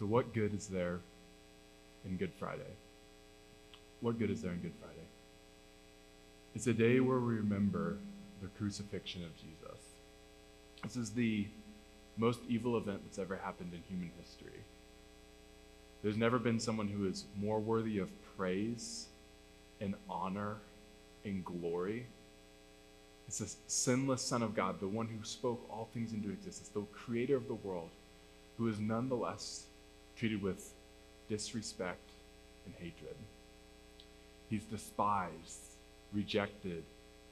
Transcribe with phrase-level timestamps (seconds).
[0.00, 1.00] So, what good is there
[2.06, 2.72] in Good Friday?
[4.00, 5.06] What good is there in Good Friday?
[6.54, 7.98] It's a day where we remember
[8.40, 9.78] the crucifixion of Jesus.
[10.82, 11.48] This is the
[12.16, 14.64] most evil event that's ever happened in human history.
[16.02, 18.08] There's never been someone who is more worthy of
[18.38, 19.08] praise
[19.82, 20.56] and honor
[21.26, 22.06] and glory.
[23.28, 26.80] It's the sinless Son of God, the one who spoke all things into existence, the
[26.84, 27.90] creator of the world,
[28.56, 29.66] who is nonetheless
[30.20, 30.74] treated with
[31.30, 32.10] disrespect
[32.66, 33.16] and hatred.
[34.50, 35.62] He's despised,
[36.12, 36.84] rejected,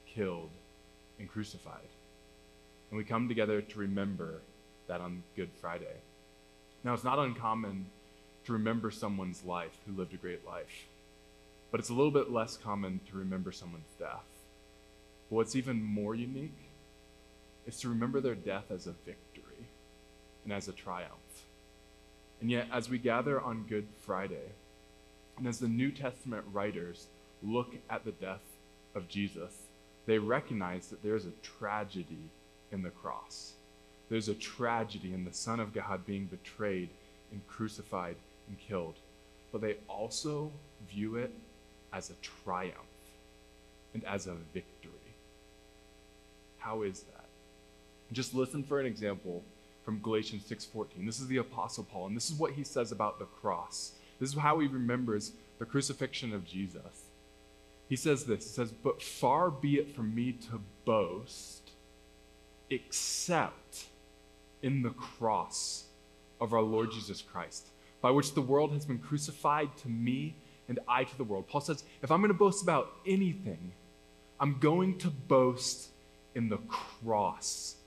[0.07, 0.49] killed,
[1.19, 1.87] and crucified.
[2.89, 4.41] And we come together to remember
[4.87, 5.97] that on Good Friday.
[6.83, 7.85] Now, it's not uncommon
[8.45, 10.87] to remember someone's life who lived a great life,
[11.69, 14.25] but it's a little bit less common to remember someone's death.
[15.29, 16.71] But what's even more unique
[17.67, 19.67] is to remember their death as a victory
[20.43, 21.19] and as a triumph.
[22.41, 24.53] And yet, as we gather on Good Friday,
[25.37, 27.07] and as the New Testament writers
[27.41, 28.43] look at the death
[28.95, 29.53] of Jesus,
[30.05, 32.31] they recognize that there's a tragedy
[32.71, 33.53] in the cross.
[34.09, 36.89] There's a tragedy in the Son of God being betrayed
[37.31, 38.15] and crucified
[38.47, 38.95] and killed.
[39.51, 40.51] But they also
[40.89, 41.33] view it
[41.93, 42.75] as a triumph
[43.93, 44.91] and as a victory.
[46.57, 47.25] How is that?
[48.11, 49.43] Just listen for an example
[49.89, 51.03] from Galatians 6:14.
[51.03, 53.93] This is the apostle Paul and this is what he says about the cross.
[54.19, 57.05] This is how he remembers the crucifixion of Jesus.
[57.87, 58.43] He says this.
[58.43, 61.71] He says, "But far be it from me to boast
[62.69, 63.87] except
[64.61, 65.85] in the cross
[66.39, 70.35] of our Lord Jesus Christ, by which the world has been crucified to me
[70.67, 71.47] and I to the world.
[71.47, 73.71] Paul says, if I'm going to boast about anything,
[74.39, 75.89] I'm going to boast
[76.35, 77.77] in the cross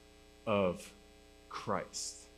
[0.49, 0.93] of
[1.53, 2.29] Christ.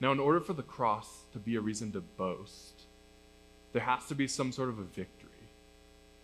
[0.00, 2.84] Now, in order for the cross to be a reason to boast,
[3.72, 5.30] there has to be some sort of a victory.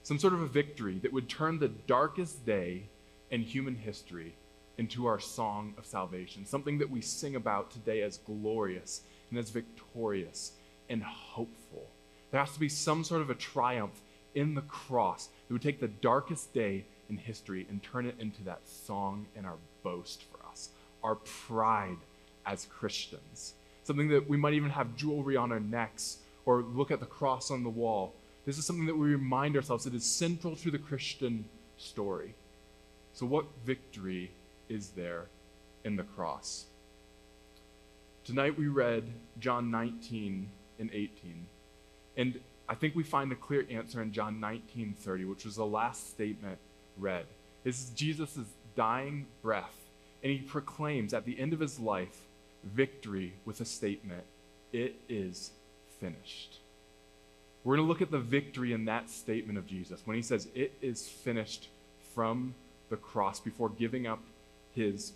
[0.02, 2.88] Some sort of a victory that would turn the darkest day
[3.30, 4.34] in human history
[4.78, 9.50] into our song of salvation, something that we sing about today as glorious and as
[9.50, 10.52] victorious
[10.88, 11.86] and hopeful.
[12.30, 14.00] There has to be some sort of a triumph
[14.34, 18.42] in the cross that would take the darkest day in history and turn it into
[18.44, 20.29] that song and our boast
[21.02, 21.98] our pride
[22.46, 23.54] as Christians.
[23.84, 27.50] Something that we might even have jewelry on our necks or look at the cross
[27.50, 28.14] on the wall.
[28.46, 31.44] This is something that we remind ourselves that is central to the Christian
[31.76, 32.34] story.
[33.12, 34.30] So, what victory
[34.68, 35.26] is there
[35.84, 36.66] in the cross.
[38.24, 39.04] Tonight we read
[39.38, 41.46] John 19 and 18.
[42.16, 46.10] And I think we find a clear answer in John 19:30, which was the last
[46.10, 46.58] statement
[46.96, 47.26] read.
[47.64, 48.38] This is Jesus'
[48.76, 49.74] dying breath,
[50.22, 52.26] and he proclaims at the end of his life
[52.62, 54.24] victory with a statement,
[54.72, 55.52] "It is
[55.98, 56.60] finished."
[57.62, 60.48] We're going to look at the victory in that statement of Jesus when he says,
[60.54, 61.68] "It is finished"
[62.14, 62.54] from
[62.88, 64.22] the cross before giving up
[64.72, 65.12] his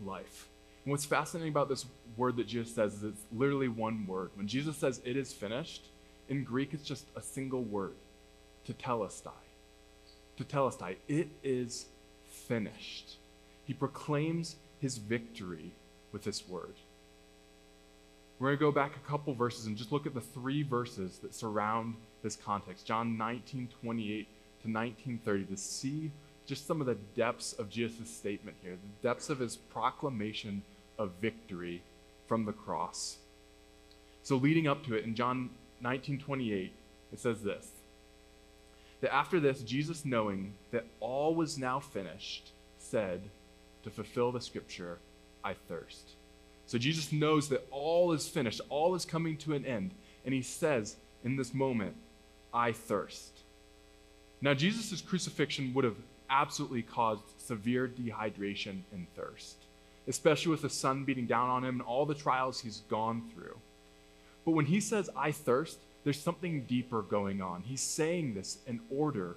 [0.00, 0.48] life.
[0.84, 1.86] And what's fascinating about this
[2.16, 4.30] word that Jesus says is it's literally one word.
[4.34, 5.88] When Jesus says it is finished,
[6.28, 7.94] in Greek it's just a single word,
[8.66, 9.30] tetelestai.
[10.36, 10.96] Tetelestai.
[11.06, 11.86] It is
[12.24, 13.18] finished.
[13.64, 15.72] He proclaims his victory
[16.12, 16.74] with this word.
[18.38, 21.18] We're going to go back a couple verses and just look at the three verses
[21.18, 22.86] that surround this context.
[22.86, 24.28] John 19, 28
[24.62, 26.10] to 19, 30 to see
[26.44, 30.62] just some of the depths of Jesus' statement here, the depths of his proclamation
[30.98, 31.82] of victory
[32.26, 33.18] from the cross.
[34.24, 35.50] So leading up to it in John
[35.82, 36.70] 19:28,
[37.12, 37.68] it says this:
[39.02, 43.30] that after this, Jesus, knowing that all was now finished, said,
[43.84, 44.98] to fulfill the scripture,
[45.44, 46.10] I thirst.
[46.66, 49.92] So Jesus knows that all is finished, all is coming to an end,
[50.24, 51.96] and he says in this moment,
[52.54, 53.40] I thirst.
[54.40, 55.96] Now, Jesus' crucifixion would have
[56.28, 59.56] absolutely caused severe dehydration and thirst,
[60.08, 63.56] especially with the sun beating down on him and all the trials he's gone through.
[64.44, 67.62] But when he says, I thirst, there's something deeper going on.
[67.62, 69.36] He's saying this in order,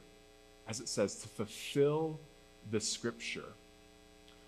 [0.67, 2.19] as it says, to fulfill
[2.71, 3.53] the scripture.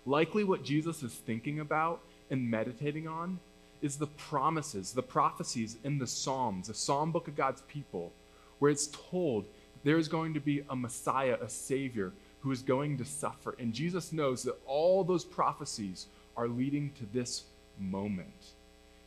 [0.08, 2.00] Likely, what Jesus is thinking about
[2.30, 3.38] and meditating on
[3.82, 8.14] is the promises, the prophecies in the Psalms, the Psalm book of God's people,
[8.58, 9.44] where it's told
[9.84, 13.54] there is going to be a Messiah, a Savior, who is going to suffer.
[13.58, 16.06] And Jesus knows that all those prophecies
[16.38, 17.42] are leading to this
[17.78, 18.52] moment.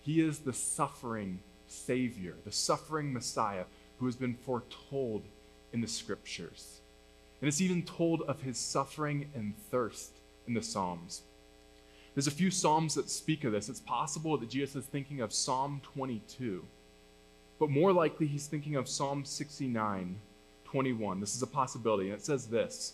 [0.01, 3.63] He is the suffering Savior, the suffering Messiah
[3.97, 5.23] who has been foretold
[5.73, 6.79] in the scriptures.
[7.41, 10.11] And it's even told of his suffering and thirst
[10.47, 11.21] in the Psalms.
[12.13, 13.69] There's a few Psalms that speak of this.
[13.69, 16.65] It's possible that Jesus is thinking of Psalm 22,
[17.59, 20.19] but more likely he's thinking of Psalm 69,
[20.65, 21.19] 21.
[21.19, 22.09] This is a possibility.
[22.09, 22.93] And it says this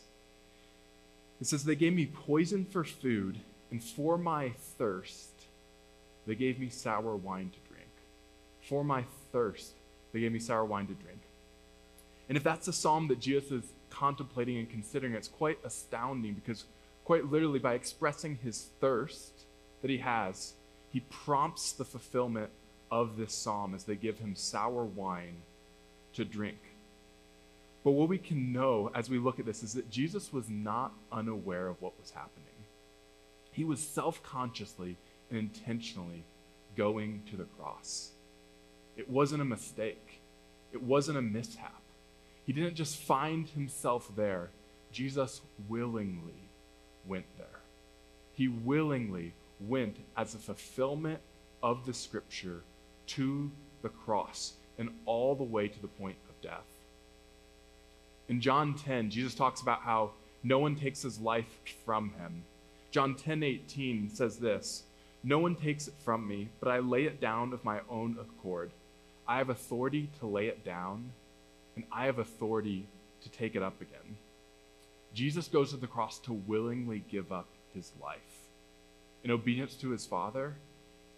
[1.41, 3.39] It says, They gave me poison for food,
[3.71, 5.31] and for my thirst,
[6.27, 7.89] they gave me sour wine to drink.
[8.61, 9.73] For my thirst,
[10.11, 11.21] they gave me sour wine to drink.
[12.27, 16.65] And if that's a psalm that Jesus is contemplating and considering, it's quite astounding because,
[17.07, 19.45] quite literally, by expressing his thirst
[19.81, 20.55] that he has,
[20.91, 22.49] he prompts the fulfillment
[22.91, 25.37] of this psalm as they give him sour wine
[26.11, 26.57] to drink.
[27.85, 30.91] But what we can know as we look at this is that Jesus was not
[31.09, 32.43] unaware of what was happening.
[33.53, 34.97] He was self consciously
[35.29, 36.25] and intentionally
[36.75, 38.11] going to the cross.
[38.97, 40.19] It wasn't a mistake,
[40.73, 41.83] it wasn't a mishap.
[42.45, 44.49] He didn't just find himself there,
[44.91, 45.39] Jesus
[45.69, 46.46] willingly
[47.07, 47.61] went there.
[48.33, 51.19] He willingly went as a fulfillment
[51.63, 52.61] of the scripture
[53.07, 53.51] to
[53.81, 56.65] the cross and all the way to the point of death.
[58.29, 60.11] In John 10, Jesus talks about how
[60.43, 62.43] no one takes his life from him.
[62.91, 64.83] John 10 18 says this
[65.23, 68.71] No one takes it from me, but I lay it down of my own accord.
[69.27, 71.11] I have authority to lay it down
[71.75, 72.87] and I have authority
[73.21, 74.17] to take it up again.
[75.17, 78.19] Jesus goes to the cross to willingly give up his life
[79.23, 80.53] in obedience to his Father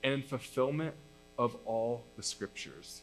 [0.05, 0.95] and in fulfillment
[1.37, 3.01] of all the scriptures.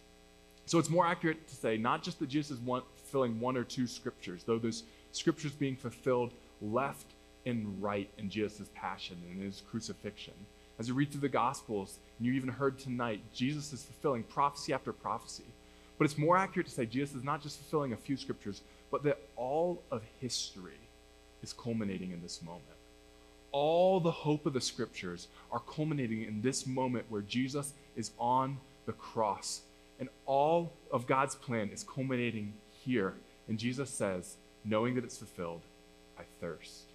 [0.64, 3.62] So it's more accurate to say not just that Jesus is one, fulfilling one or
[3.62, 6.32] two scriptures, though those scriptures being fulfilled
[6.62, 7.12] left
[7.44, 10.32] and right in Jesus' passion and his crucifixion.
[10.78, 14.72] As you read through the Gospels, and you even heard tonight, Jesus is fulfilling prophecy
[14.72, 15.44] after prophecy.
[15.98, 19.02] But it's more accurate to say Jesus is not just fulfilling a few scriptures, but
[19.02, 20.78] that all of history
[21.46, 22.64] is culminating in this moment.
[23.52, 28.58] All the hope of the scriptures are culminating in this moment where Jesus is on
[28.84, 29.62] the cross.
[30.00, 32.52] And all of God's plan is culminating
[32.84, 33.14] here.
[33.48, 35.62] And Jesus says, knowing that it's fulfilled,
[36.18, 36.90] I thirst.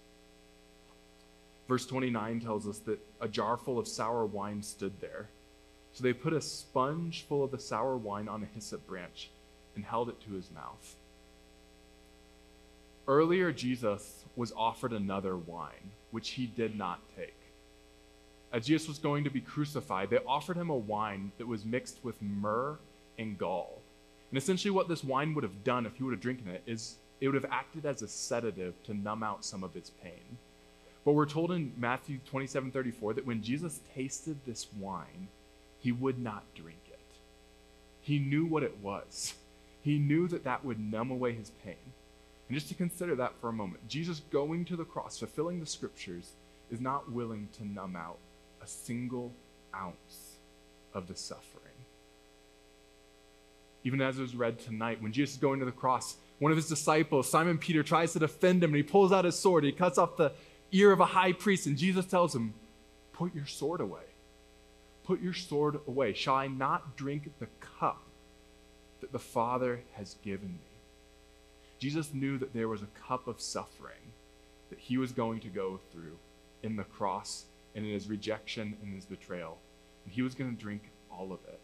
[1.66, 5.30] Verse 29 tells us that a jar full of sour wine stood there.
[5.94, 9.30] So they put a sponge full of the sour wine on a hyssop branch
[9.74, 10.96] and held it to his mouth.
[13.08, 17.34] Earlier, Jesus was offered another wine, which he did not take.
[18.52, 21.98] As Jesus was going to be crucified, they offered him a wine that was mixed
[22.04, 22.78] with myrrh
[23.18, 23.80] and gall.
[24.30, 26.96] And essentially, what this wine would have done if he would have drinking it is
[27.20, 30.38] it would have acted as a sedative to numb out some of his pain.
[31.04, 35.28] But we're told in Matthew 27 34 that when Jesus tasted this wine,
[35.78, 36.98] he would not drink it.
[38.00, 39.34] He knew what it was.
[39.82, 41.92] He knew that that would numb away his pain.
[42.52, 45.64] And just to consider that for a moment, Jesus going to the cross, fulfilling the
[45.64, 46.32] scriptures,
[46.70, 48.18] is not willing to numb out
[48.62, 49.32] a single
[49.74, 50.36] ounce
[50.92, 51.72] of the suffering.
[53.84, 56.56] Even as it was read tonight, when Jesus is going to the cross, one of
[56.58, 59.64] his disciples, Simon Peter, tries to defend him and he pulls out his sword.
[59.64, 60.32] He cuts off the
[60.72, 62.52] ear of a high priest, and Jesus tells him,
[63.14, 64.04] Put your sword away.
[65.04, 66.12] Put your sword away.
[66.12, 68.02] Shall I not drink the cup
[69.00, 70.71] that the Father has given me?
[71.82, 74.12] Jesus knew that there was a cup of suffering
[74.70, 76.16] that he was going to go through
[76.62, 79.58] in the cross and in his rejection and his betrayal.
[80.04, 81.58] And he was going to drink all of it.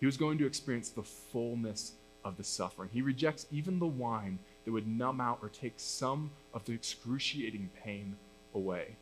[0.00, 1.92] He was going to experience the fullness
[2.24, 2.90] of the suffering.
[2.92, 7.70] He rejects even the wine that would numb out or take some of the excruciating
[7.84, 8.16] pain
[8.52, 8.96] away.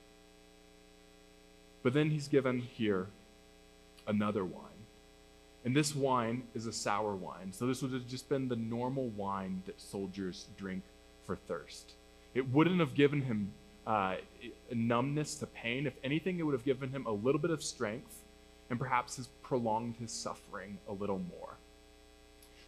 [1.82, 3.06] But then he's given here
[4.06, 4.67] another wine.
[5.64, 7.52] And this wine is a sour wine.
[7.52, 10.82] So this would have just been the normal wine that soldiers drink
[11.24, 11.94] for thirst.
[12.34, 13.52] It wouldn't have given him
[13.86, 14.16] uh,
[14.72, 15.86] numbness to pain.
[15.86, 18.22] If anything, it would have given him a little bit of strength
[18.70, 21.56] and perhaps has prolonged his suffering a little more.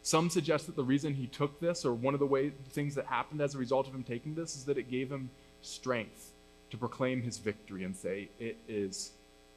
[0.03, 3.07] Some suggest that the reason he took this, or one of the way, things that
[3.07, 5.29] happened as a result of him taking this, is that it gave him
[5.61, 6.33] strength
[6.71, 9.13] to proclaim his victory and say, It is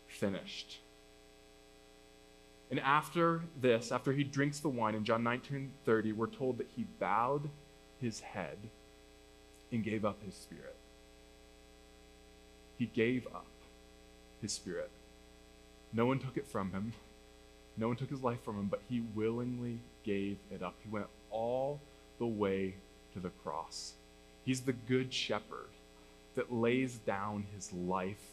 [0.07, 0.79] finished.
[2.73, 6.85] And after this, after he drinks the wine in John 19:30, we're told that he
[6.97, 7.51] bowed
[8.01, 8.57] his head
[9.71, 10.75] and gave up his spirit.
[12.79, 13.45] He gave up
[14.41, 14.89] his spirit.
[15.93, 16.93] No one took it from him.
[17.77, 20.73] No one took his life from him, but he willingly gave it up.
[20.81, 21.79] He went all
[22.17, 22.73] the way
[23.13, 23.93] to the cross.
[24.45, 25.69] He's the good shepherd
[26.33, 28.31] that lays down his life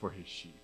[0.00, 0.61] for his sheep.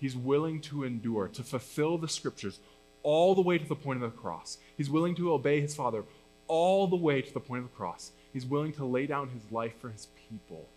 [0.00, 2.58] He's willing to endure, to fulfill the scriptures
[3.02, 4.58] all the way to the point of the cross.
[4.76, 6.04] He's willing to obey his Father
[6.48, 8.12] all the way to the point of the cross.
[8.32, 10.68] He's willing to lay down his life for his people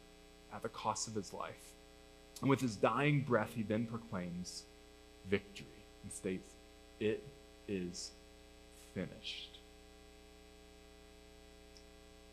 [0.54, 1.74] at the cost of his life.
[2.42, 4.64] And with his dying breath, he then proclaims
[5.30, 6.54] victory and states,
[7.00, 7.26] It
[7.68, 8.12] is
[8.94, 9.60] finished.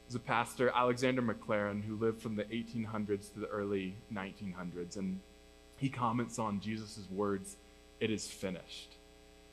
[0.08, 5.20] As a pastor, Alexander Maclaren, who lived from the 1800s to the early 1900s, and
[5.80, 7.56] he comments on Jesus' words,
[8.00, 8.96] It is finished.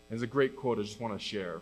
[0.09, 1.61] There's a great quote I just want to share.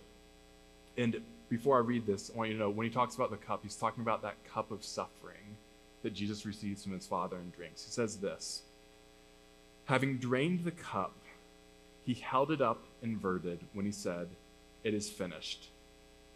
[0.97, 3.37] And before I read this, I want you to know when he talks about the
[3.37, 5.57] cup, he's talking about that cup of suffering
[6.01, 7.85] that Jesus receives from his Father and drinks.
[7.85, 8.63] He says this
[9.85, 11.13] Having drained the cup,
[12.03, 14.29] he held it up inverted when he said,
[14.83, 15.69] It is finished.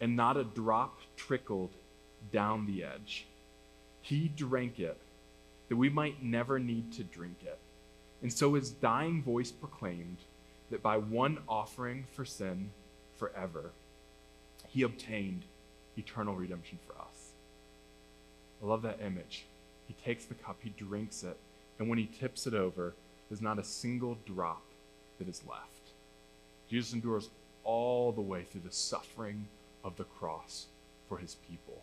[0.00, 1.72] And not a drop trickled
[2.32, 3.26] down the edge.
[4.02, 4.98] He drank it
[5.68, 7.58] that we might never need to drink it.
[8.22, 10.18] And so his dying voice proclaimed
[10.70, 12.70] that by one offering for sin
[13.16, 13.72] forever,
[14.68, 15.44] he obtained
[15.96, 17.32] eternal redemption for us.
[18.62, 19.46] I love that image.
[19.86, 21.36] He takes the cup, he drinks it,
[21.78, 22.94] and when he tips it over,
[23.28, 24.62] there's not a single drop
[25.18, 25.92] that is left.
[26.68, 27.30] Jesus endures
[27.64, 29.46] all the way through the suffering
[29.82, 30.66] of the cross
[31.08, 31.82] for his people.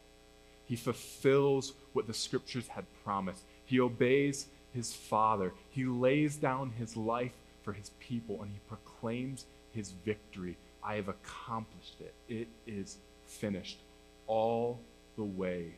[0.65, 3.44] He fulfills what the scriptures had promised.
[3.65, 5.53] He obeys his Father.
[5.69, 7.33] He lays down his life
[7.63, 10.57] for his people and he proclaims his victory.
[10.83, 12.13] I have accomplished it.
[12.29, 13.79] It is finished
[14.27, 14.79] all
[15.15, 15.74] the way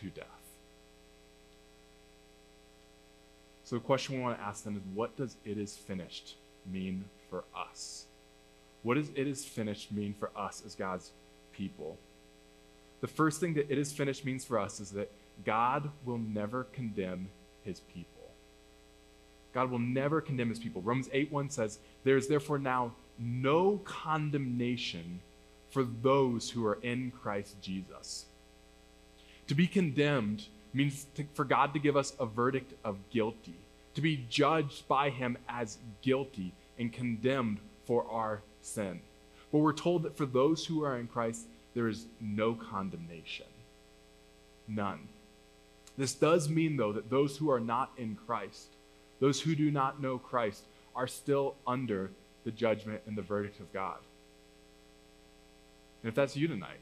[0.00, 0.26] to death.
[3.64, 6.36] So the question we want to ask then is what does it is finished
[6.70, 8.06] mean for us?
[8.82, 11.10] What does it is finished mean for us as God's
[11.52, 11.98] people?
[13.00, 15.10] The first thing that it is finished means for us is that
[15.44, 17.28] God will never condemn
[17.68, 18.32] his people.
[19.52, 20.82] God will never condemn his people.
[20.82, 25.20] Romans 8 1 says, There is therefore now no condemnation
[25.70, 28.26] for those who are in Christ Jesus.
[29.48, 33.58] To be condemned means to, for God to give us a verdict of guilty,
[33.94, 39.00] to be judged by him as guilty and condemned for our sin.
[39.50, 43.46] But we're told that for those who are in Christ, there is no condemnation.
[44.66, 45.08] None.
[45.98, 48.76] This does mean, though, that those who are not in Christ,
[49.18, 50.62] those who do not know Christ,
[50.94, 52.12] are still under
[52.44, 53.98] the judgment and the verdict of God.
[56.02, 56.78] And if that's you tonight,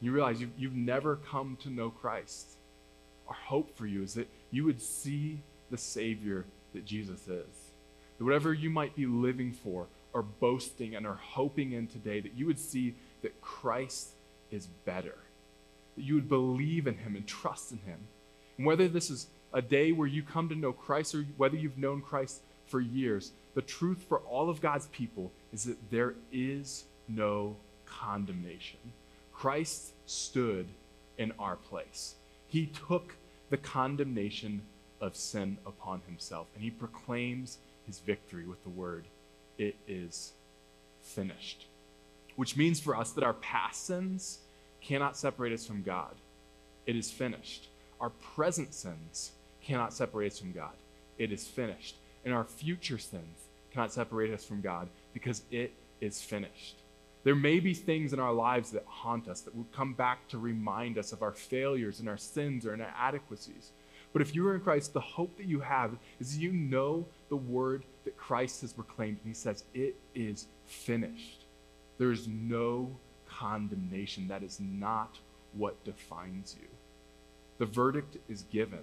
[0.00, 2.56] you realize you've, you've never come to know Christ.
[3.26, 7.72] Our hope for you is that you would see the Savior that Jesus is.
[8.18, 12.34] That whatever you might be living for or boasting and are hoping in today, that
[12.34, 14.10] you would see that Christ
[14.52, 15.18] is better.
[15.96, 17.98] That you would believe in him and trust in him.
[18.60, 21.78] And whether this is a day where you come to know Christ or whether you've
[21.78, 26.84] known Christ for years, the truth for all of God's people is that there is
[27.08, 28.78] no condemnation.
[29.32, 30.68] Christ stood
[31.16, 32.16] in our place.
[32.48, 33.16] He took
[33.48, 34.60] the condemnation
[35.00, 39.06] of sin upon himself and he proclaims his victory with the word,
[39.56, 40.34] It is
[41.00, 41.64] finished
[42.36, 44.40] which means for us that our past sins
[44.82, 46.14] cannot separate us from God.
[46.86, 47.69] It is finished.
[48.00, 50.72] Our present sins cannot separate us from God.
[51.18, 51.96] It is finished.
[52.24, 56.82] And our future sins cannot separate us from God because it is finished.
[57.22, 60.38] There may be things in our lives that haunt us, that will come back to
[60.38, 63.72] remind us of our failures and our sins or inadequacies.
[64.12, 67.36] But if you are in Christ, the hope that you have is you know the
[67.36, 71.44] word that Christ has proclaimed, and he says, It is finished.
[71.98, 72.90] There is no
[73.28, 74.26] condemnation.
[74.26, 75.18] That is not
[75.52, 76.68] what defines you.
[77.60, 78.82] The verdict is given.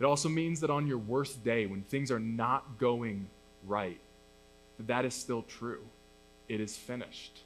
[0.00, 3.28] It also means that on your worst day, when things are not going
[3.64, 4.00] right,
[4.76, 5.82] that that is still true.
[6.48, 7.42] It is finished.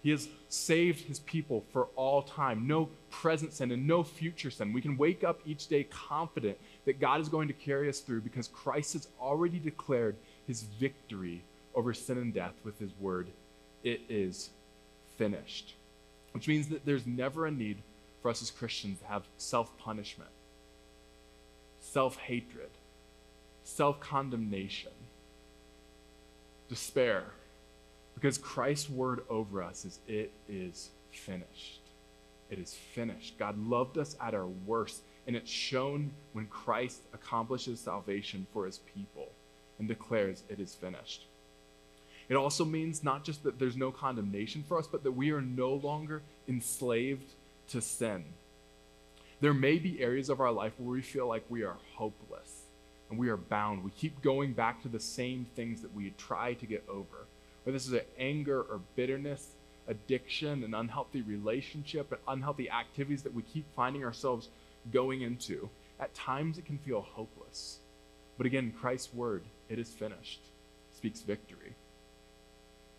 [0.00, 2.68] He has saved his people for all time.
[2.68, 4.72] No present sin and no future sin.
[4.72, 8.20] We can wake up each day confident that God is going to carry us through
[8.20, 10.14] because Christ has already declared
[10.46, 11.42] his victory
[11.74, 13.26] over sin and death with his word,
[13.82, 14.50] it is
[15.18, 15.74] finished.
[16.36, 17.78] Which means that there's never a need
[18.20, 20.28] for us as Christians to have self punishment,
[21.80, 22.68] self hatred,
[23.64, 24.92] self condemnation,
[26.68, 27.24] despair.
[28.14, 31.80] Because Christ's word over us is, it is finished.
[32.50, 33.38] It is finished.
[33.38, 38.80] God loved us at our worst, and it's shown when Christ accomplishes salvation for his
[38.94, 39.32] people
[39.78, 41.28] and declares it is finished.
[42.28, 45.40] It also means not just that there's no condemnation for us, but that we are
[45.40, 47.34] no longer enslaved
[47.68, 48.24] to sin.
[49.40, 52.62] There may be areas of our life where we feel like we are hopeless
[53.10, 53.84] and we are bound.
[53.84, 57.26] We keep going back to the same things that we try to get over.
[57.62, 59.54] Whether this is an anger or bitterness,
[59.88, 64.48] addiction, an unhealthy relationship, and unhealthy activities that we keep finding ourselves
[64.92, 65.68] going into.
[65.98, 67.78] at times it can feel hopeless.
[68.36, 70.40] But again, Christ's word, it is finished,
[70.92, 71.74] speaks victory.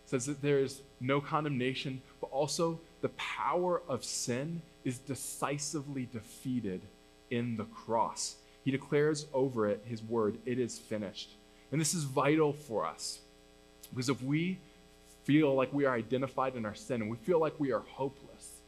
[0.08, 6.82] Says that there is no condemnation, but also the power of sin is decisively defeated
[7.30, 8.38] in the cross.
[8.64, 11.36] He declares over it his word, it is finished.
[11.72, 13.20] And this is vital for us.
[13.90, 14.60] Because if we
[15.24, 18.62] feel like we are identified in our sin and we feel like we are hopeless,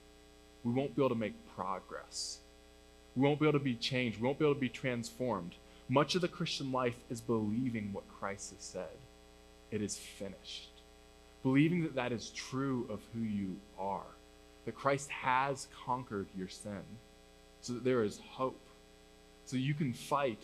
[0.63, 2.39] we won't be able to make progress.
[3.15, 4.19] We won't be able to be changed.
[4.19, 5.55] We won't be able to be transformed.
[5.87, 8.97] Much of the Christian life is believing what Christ has said.
[9.71, 10.78] It is finished.
[11.43, 14.15] Believing that that is true of who you are,
[14.65, 16.83] that Christ has conquered your sin,
[17.61, 18.61] so that there is hope,
[19.45, 20.43] so you can fight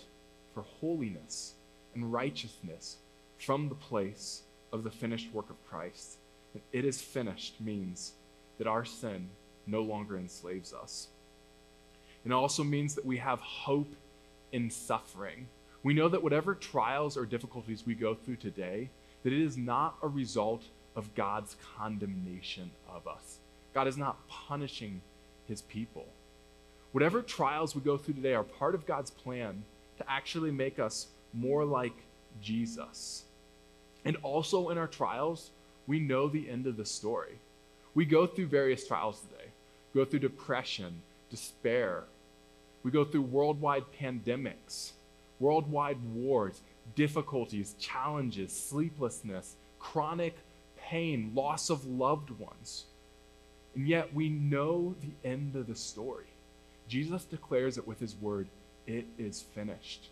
[0.53, 1.55] for holiness
[1.93, 2.97] and righteousness
[3.37, 6.17] from the place of the finished work of Christ.
[6.53, 8.13] And it is finished means
[8.57, 9.29] that our sin
[9.67, 11.09] no longer enslaves us.
[12.25, 13.93] It also means that we have hope
[14.51, 15.47] in suffering.
[15.83, 18.89] We know that whatever trials or difficulties we go through today,
[19.23, 20.63] that it is not a result
[20.95, 23.39] of God's condemnation of us.
[23.73, 25.01] God is not punishing
[25.47, 26.07] his people.
[26.91, 29.63] Whatever trials we go through today are part of God's plan
[29.97, 31.95] to actually make us more like
[32.41, 33.25] Jesus.
[34.05, 35.51] And also in our trials,
[35.87, 37.39] we know the end of the story.
[37.93, 39.49] We go through various trials today.
[39.93, 42.03] We go through depression, despair.
[42.83, 44.91] We go through worldwide pandemics,
[45.39, 46.61] worldwide wars,
[46.95, 50.37] difficulties, challenges, sleeplessness, chronic
[50.89, 52.85] pain, loss of loved ones.
[53.75, 56.27] And yet we know the end of the story.
[56.87, 58.47] Jesus declares it with his word,
[58.87, 60.09] it is finished.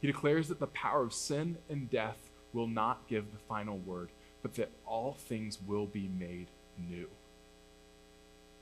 [0.00, 2.18] He declares that the power of sin and death
[2.52, 4.08] will not give the final word,
[4.42, 6.48] but that all things will be made
[6.90, 7.08] new.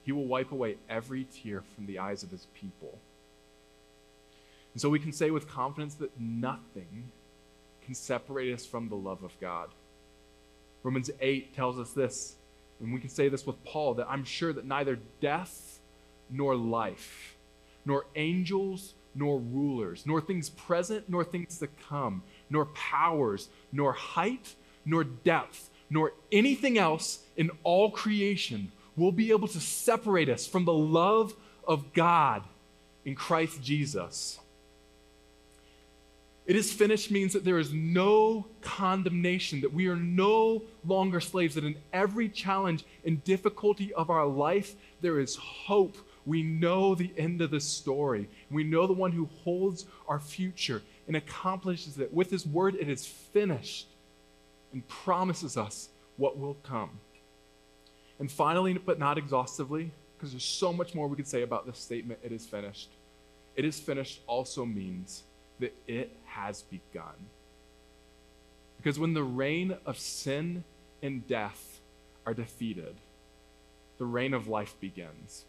[0.02, 2.99] He will wipe away every tear from the eyes of his people.
[4.75, 7.11] And so we can say with confidence that nothing
[7.85, 9.71] can separate us from the love of God.
[10.82, 12.36] Romans 8 tells us this,
[12.80, 15.80] and we can say this with Paul that I'm sure that neither death
[16.30, 17.36] nor life,
[17.84, 24.54] nor angels nor rulers, nor things present nor things to come, nor powers, nor height,
[24.84, 30.64] nor depth, nor anything else in all creation will be able to separate us from
[30.64, 31.34] the love
[31.66, 32.43] of God
[33.04, 34.38] in Christ Jesus.
[36.50, 41.54] It is finished means that there is no condemnation, that we are no longer slaves,
[41.54, 45.97] that in every challenge and difficulty of our life, there is hope.
[46.26, 48.28] We know the end of the story.
[48.50, 52.13] We know the one who holds our future and accomplishes it.
[52.13, 53.86] With his word, it is finished
[54.73, 56.99] and promises us what will come.
[58.19, 61.78] And finally, but not exhaustively, because there's so much more we could say about this
[61.78, 62.91] statement, it is finished.
[63.54, 65.23] It is finished also means
[65.61, 67.29] that it has begun.
[68.77, 70.65] Because when the reign of sin
[71.03, 71.81] and death
[72.27, 72.97] are defeated,
[73.99, 75.45] the reign of life begins.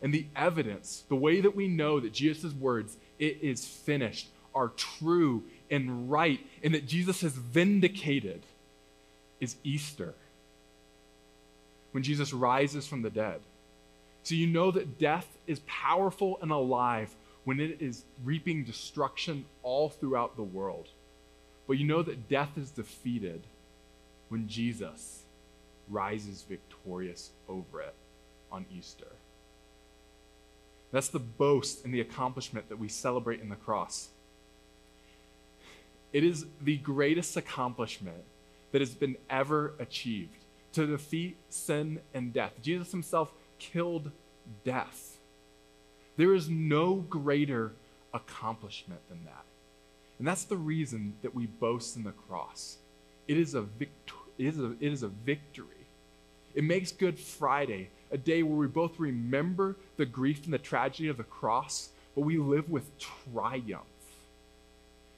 [0.00, 4.68] And the evidence, the way that we know that Jesus' words, it is finished, are
[4.68, 8.42] true and right, and that Jesus has vindicated,
[9.40, 10.14] is Easter.
[11.92, 13.40] When Jesus rises from the dead.
[14.22, 19.88] So you know that death is powerful and alive when it is reaping destruction all
[19.88, 20.88] throughout the world.
[21.66, 23.46] But you know that death is defeated
[24.28, 25.22] when Jesus
[25.88, 27.94] rises victorious over it
[28.50, 29.06] on Easter.
[30.92, 34.08] That's the boast and the accomplishment that we celebrate in the cross.
[36.12, 38.24] It is the greatest accomplishment
[38.70, 42.52] that has been ever achieved to defeat sin and death.
[42.62, 44.10] Jesus himself killed
[44.64, 45.11] death.
[46.16, 47.72] There is no greater
[48.12, 49.44] accomplishment than that.
[50.18, 52.76] And that's the reason that we boast in the cross.
[53.26, 55.66] It is a, victor- it is a, it is a victory.
[56.54, 61.08] It makes Good Friday a day where we both remember the grief and the tragedy
[61.08, 63.86] of the cross, but we live with triumph.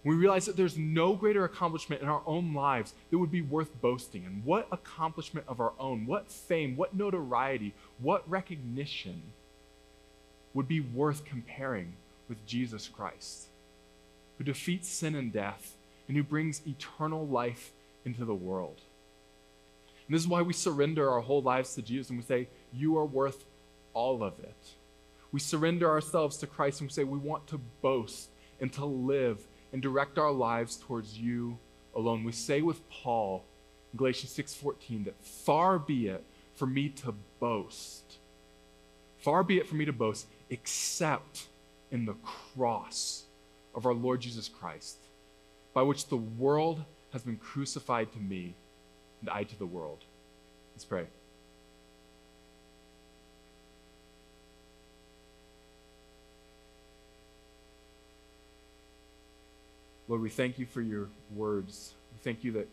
[0.05, 3.81] We realize that there's no greater accomplishment in our own lives that would be worth
[3.81, 4.27] boasting.
[4.27, 9.23] And what accomplishment of our own, what fame, what notoriety, what recognition
[10.55, 11.95] would be worth comparing
[12.29, 13.49] with Jesus Christ,
[14.39, 15.77] who defeats sin and death
[16.09, 17.73] and who brings eternal life
[18.05, 18.81] into the world.
[20.07, 22.97] And this is why we surrender our whole lives to Jesus and we say, You
[22.99, 23.45] are worth
[23.95, 24.75] all of it.
[25.33, 29.47] We surrender ourselves to Christ and we say, We want to boast and to live
[29.73, 31.59] and direct our lives towards you
[31.95, 32.25] alone.
[32.25, 33.45] We say with Paul
[33.93, 38.19] in Galatians 6:14 that far be it for me to boast.
[39.19, 41.49] Far be it for me to boast except
[41.91, 42.15] in the
[42.55, 43.25] cross
[43.75, 44.99] of our Lord Jesus Christ,
[45.75, 48.55] by which the world has been crucified to me
[49.21, 50.05] and I to the world.
[50.73, 51.07] Let's pray.
[60.07, 61.95] Lord, we thank you for your words.
[62.13, 62.69] We thank you that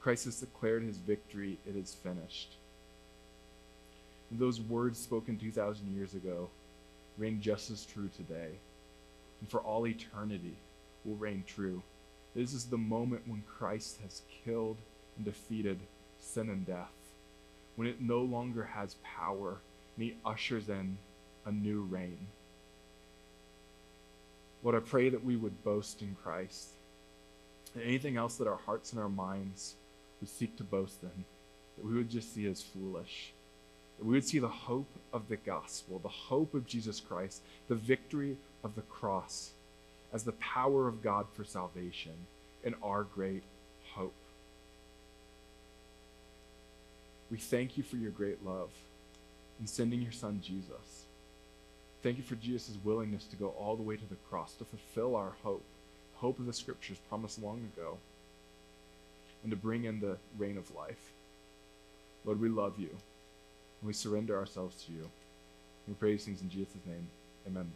[0.00, 2.56] Christ has declared his victory, it is finished.
[4.30, 6.50] And those words spoken 2,000 years ago
[7.16, 8.58] reign just as true today.
[9.40, 10.56] And for all eternity
[11.04, 11.82] will reign true.
[12.34, 14.76] This is the moment when Christ has killed
[15.16, 15.80] and defeated
[16.18, 16.92] sin and death,
[17.76, 19.60] when it no longer has power,
[19.96, 20.98] and he ushers in
[21.46, 22.26] a new reign.
[24.62, 26.70] Lord, I pray that we would boast in Christ.
[27.74, 29.76] And anything else that our hearts and our minds
[30.20, 31.24] would seek to boast in,
[31.76, 33.32] that we would just see as foolish.
[34.00, 38.36] We would see the hope of the gospel, the hope of Jesus Christ, the victory
[38.62, 39.52] of the cross
[40.12, 42.12] as the power of God for salvation
[42.64, 43.42] and our great
[43.92, 44.14] hope.
[47.30, 48.70] We thank you for your great love
[49.58, 51.06] in sending your son Jesus.
[52.02, 55.16] Thank you for Jesus' willingness to go all the way to the cross to fulfill
[55.16, 55.64] our hope,
[56.14, 57.98] hope of the scriptures promised long ago,
[59.42, 61.12] and to bring in the reign of life.
[62.24, 62.90] Lord, we love you,
[63.80, 65.10] and we surrender ourselves to you.
[65.86, 67.08] We pray these things in Jesus' name.
[67.46, 67.70] Amen.